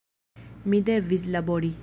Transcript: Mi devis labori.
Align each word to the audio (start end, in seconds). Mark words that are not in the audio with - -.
Mi 0.73 0.81
devis 0.89 1.29
labori. 1.37 1.75